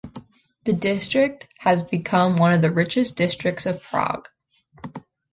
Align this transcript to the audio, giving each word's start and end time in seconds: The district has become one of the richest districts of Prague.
The 0.63 0.73
district 0.73 1.53
has 1.59 1.83
become 1.83 2.37
one 2.37 2.53
of 2.53 2.63
the 2.63 2.71
richest 2.71 3.17
districts 3.17 3.67
of 3.67 3.83
Prague. 3.83 4.27